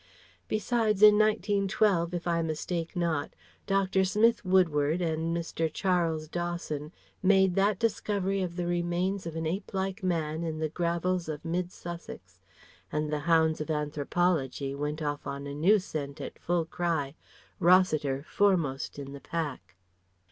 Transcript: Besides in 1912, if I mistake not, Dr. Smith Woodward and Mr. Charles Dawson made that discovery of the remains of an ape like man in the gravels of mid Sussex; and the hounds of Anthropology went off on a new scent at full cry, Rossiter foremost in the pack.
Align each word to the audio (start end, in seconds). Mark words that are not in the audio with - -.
Besides 0.47 1.03
in 1.03 1.19
1912, 1.19 2.15
if 2.15 2.25
I 2.27 2.41
mistake 2.41 2.95
not, 2.95 3.35
Dr. 3.67 4.03
Smith 4.03 4.43
Woodward 4.43 4.99
and 4.99 5.37
Mr. 5.37 5.69
Charles 5.71 6.27
Dawson 6.27 6.91
made 7.21 7.53
that 7.53 7.77
discovery 7.77 8.41
of 8.41 8.55
the 8.55 8.65
remains 8.65 9.27
of 9.27 9.35
an 9.35 9.45
ape 9.45 9.75
like 9.75 10.01
man 10.01 10.43
in 10.43 10.57
the 10.57 10.69
gravels 10.69 11.29
of 11.29 11.45
mid 11.45 11.71
Sussex; 11.71 12.41
and 12.91 13.13
the 13.13 13.19
hounds 13.29 13.61
of 13.61 13.69
Anthropology 13.69 14.73
went 14.73 15.03
off 15.03 15.27
on 15.27 15.45
a 15.45 15.53
new 15.53 15.77
scent 15.77 16.19
at 16.19 16.39
full 16.39 16.65
cry, 16.65 17.13
Rossiter 17.59 18.23
foremost 18.27 18.97
in 18.97 19.11
the 19.13 19.21
pack. 19.21 19.75